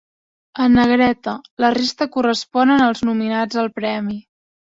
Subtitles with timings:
[0.63, 4.17] En negreta, la resta corresponen als nominats al premi.